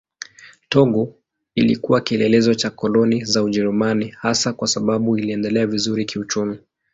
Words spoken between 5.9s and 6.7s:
kiuchumi.